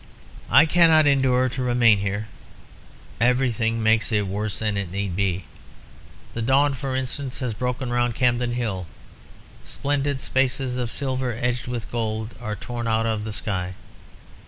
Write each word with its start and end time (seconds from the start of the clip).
"I 0.49 0.65
cannot 0.65 1.05
endure 1.05 1.47
to 1.49 1.61
remain 1.61 1.99
here. 1.99 2.27
Everything 3.19 3.83
makes 3.83 4.11
it 4.11 4.25
worse 4.25 4.57
than 4.57 4.75
it 4.75 4.91
need 4.91 5.15
be. 5.15 5.45
The 6.33 6.41
dawn, 6.41 6.73
for 6.73 6.95
instance, 6.95 7.37
has 7.37 7.53
broken 7.53 7.91
round 7.91 8.15
Campden 8.15 8.53
Hill; 8.53 8.87
splendid 9.63 10.19
spaces 10.19 10.75
of 10.75 10.91
silver, 10.91 11.37
edged 11.39 11.67
with 11.67 11.91
gold, 11.91 12.33
are 12.41 12.55
torn 12.55 12.87
out 12.87 13.05
of 13.05 13.25
the 13.25 13.31
sky. 13.31 13.75